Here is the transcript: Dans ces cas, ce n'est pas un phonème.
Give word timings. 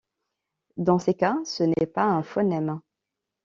Dans 0.77 0.97
ces 0.97 1.13
cas, 1.13 1.37
ce 1.45 1.61
n'est 1.61 1.85
pas 1.85 2.05
un 2.05 2.23
phonème. 2.23 2.79